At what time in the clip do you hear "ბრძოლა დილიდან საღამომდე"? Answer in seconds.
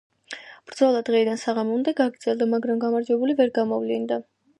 0.69-1.93